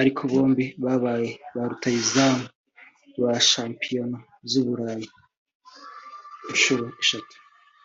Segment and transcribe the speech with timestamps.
[0.00, 2.44] ariko bombi babaye ba rutahizamu
[3.22, 4.18] ba shampiyona
[4.50, 5.06] z’i Burayi
[6.50, 7.34] inshuro eshatu